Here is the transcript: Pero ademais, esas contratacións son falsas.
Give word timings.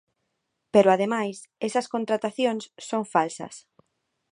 Pero 0.73 0.89
ademais, 0.95 1.37
esas 1.67 1.89
contratacións 1.93 2.63
son 2.89 3.03
falsas. 3.13 3.55